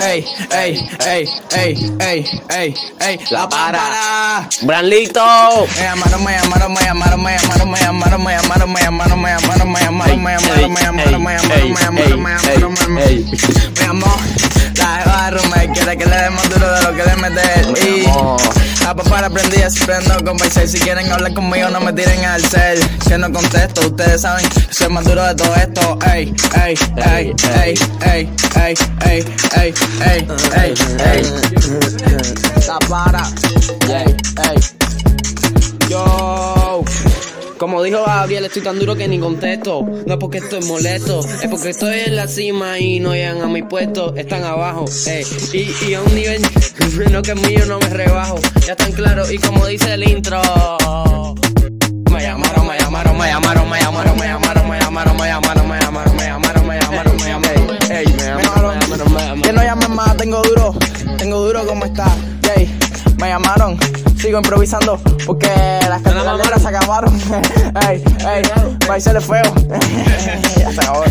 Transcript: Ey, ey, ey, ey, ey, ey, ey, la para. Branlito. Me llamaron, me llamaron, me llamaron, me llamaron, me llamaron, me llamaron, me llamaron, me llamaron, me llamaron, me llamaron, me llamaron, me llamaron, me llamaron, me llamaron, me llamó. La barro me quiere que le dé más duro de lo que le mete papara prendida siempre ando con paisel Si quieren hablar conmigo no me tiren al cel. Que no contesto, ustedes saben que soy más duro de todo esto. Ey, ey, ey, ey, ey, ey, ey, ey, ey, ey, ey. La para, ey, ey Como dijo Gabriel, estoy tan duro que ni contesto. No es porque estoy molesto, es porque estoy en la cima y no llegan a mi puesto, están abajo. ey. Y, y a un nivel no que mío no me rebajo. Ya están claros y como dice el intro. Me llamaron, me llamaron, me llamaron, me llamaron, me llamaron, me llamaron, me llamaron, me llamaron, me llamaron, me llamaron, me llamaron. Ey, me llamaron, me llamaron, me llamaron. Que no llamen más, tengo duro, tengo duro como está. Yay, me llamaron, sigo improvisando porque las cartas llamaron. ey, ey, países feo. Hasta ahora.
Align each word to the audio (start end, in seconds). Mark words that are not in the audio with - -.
Ey, 0.00 0.24
ey, 0.52 0.88
ey, 1.06 1.28
ey, 1.56 1.74
ey, 2.00 2.24
ey, 2.50 2.74
ey, 3.00 3.18
la 3.30 3.48
para. 3.48 4.48
Branlito. 4.62 5.20
Me 5.76 5.82
llamaron, 5.82 6.24
me 6.24 6.32
llamaron, 6.32 6.72
me 6.72 6.80
llamaron, 6.80 7.22
me 7.22 7.32
llamaron, 7.32 7.70
me 7.72 7.78
llamaron, 7.80 8.22
me 8.22 8.30
llamaron, 8.32 8.72
me 8.72 8.80
llamaron, 8.80 9.20
me 9.20 9.20
llamaron, 9.20 9.22
me 9.22 9.30
llamaron, 9.30 9.72
me 9.72 9.80
llamaron, 9.80 10.22
me 10.22 10.30
llamaron, 10.30 10.62
me 10.62 10.80
llamaron, 10.80 11.22
me 11.22 11.32
llamaron, 11.34 12.22
me 12.22 12.58
llamaron, 12.58 12.94
me 12.94 13.24
llamó. 13.74 14.16
La 14.76 15.02
barro 15.04 15.42
me 15.50 15.68
quiere 15.72 15.96
que 15.96 16.06
le 16.06 16.16
dé 16.16 16.30
más 16.30 16.48
duro 16.48 16.72
de 16.72 16.82
lo 16.82 16.94
que 16.94 17.02
le 17.02 17.16
mete 17.16 17.42
papara 18.94 19.28
prendida 19.28 19.70
siempre 19.70 19.96
ando 19.96 20.24
con 20.24 20.36
paisel 20.36 20.68
Si 20.68 20.78
quieren 20.78 21.10
hablar 21.10 21.34
conmigo 21.34 21.68
no 21.70 21.80
me 21.80 21.92
tiren 21.92 22.24
al 22.24 22.42
cel. 22.42 22.78
Que 23.06 23.18
no 23.18 23.32
contesto, 23.32 23.80
ustedes 23.82 24.22
saben 24.22 24.48
que 24.48 24.74
soy 24.74 24.88
más 24.88 25.04
duro 25.04 25.24
de 25.26 25.34
todo 25.34 25.54
esto. 25.56 25.98
Ey, 26.12 26.34
ey, 26.64 26.74
ey, 26.96 27.34
ey, 27.62 27.74
ey, 28.04 28.28
ey, 28.56 28.74
ey, 29.04 29.24
ey, 29.56 29.74
ey, 30.04 30.24
ey, 30.56 30.74
ey. 31.04 31.22
La 32.66 32.78
para, 32.88 33.22
ey, 33.88 34.16
ey 34.50 34.77
Como 37.58 37.82
dijo 37.82 38.04
Gabriel, 38.06 38.44
estoy 38.44 38.62
tan 38.62 38.78
duro 38.78 38.94
que 38.94 39.08
ni 39.08 39.18
contesto. 39.18 39.84
No 40.06 40.14
es 40.14 40.18
porque 40.20 40.38
estoy 40.38 40.60
molesto, 40.62 41.20
es 41.20 41.48
porque 41.50 41.70
estoy 41.70 42.00
en 42.06 42.14
la 42.14 42.28
cima 42.28 42.78
y 42.78 43.00
no 43.00 43.14
llegan 43.14 43.42
a 43.42 43.48
mi 43.48 43.62
puesto, 43.62 44.14
están 44.14 44.44
abajo. 44.44 44.84
ey. 45.06 45.24
Y, 45.52 45.86
y 45.88 45.94
a 45.94 46.02
un 46.02 46.14
nivel 46.14 46.40
no 47.10 47.20
que 47.20 47.34
mío 47.34 47.66
no 47.66 47.80
me 47.80 47.88
rebajo. 47.88 48.38
Ya 48.64 48.72
están 48.72 48.92
claros 48.92 49.32
y 49.32 49.38
como 49.38 49.66
dice 49.66 49.94
el 49.94 50.08
intro. 50.08 50.40
Me 52.12 52.22
llamaron, 52.22 52.66
me 52.66 52.78
llamaron, 52.78 53.18
me 53.18 53.26
llamaron, 53.26 53.68
me 53.68 53.80
llamaron, 53.80 54.18
me 54.18 54.26
llamaron, 54.26 54.68
me 54.68 54.78
llamaron, 54.78 55.16
me 55.16 55.28
llamaron, 55.28 55.68
me 55.68 55.78
llamaron, 55.78 56.16
me 56.16 56.26
llamaron, 56.26 56.66
me 56.66 56.78
llamaron, 56.80 57.16
me 57.16 57.28
llamaron. 57.28 57.78
Ey, 57.90 58.06
me 58.06 58.22
llamaron, 58.22 58.78
me 58.78 58.80
llamaron, 58.80 59.12
me 59.12 59.20
llamaron. 59.20 59.42
Que 59.42 59.52
no 59.52 59.62
llamen 59.64 59.94
más, 59.96 60.16
tengo 60.16 60.42
duro, 60.42 60.74
tengo 61.16 61.40
duro 61.40 61.66
como 61.66 61.84
está. 61.84 62.06
Yay, 62.42 62.78
me 63.20 63.28
llamaron, 63.28 63.76
sigo 64.16 64.38
improvisando 64.38 65.00
porque 65.26 65.48
las 65.88 66.02
cartas 66.02 66.24
llamaron. 66.80 67.20
ey, 67.88 68.02
ey, 68.26 68.42
países 68.86 69.24
feo. 69.24 69.42
Hasta 70.66 70.88
ahora. 70.88 71.07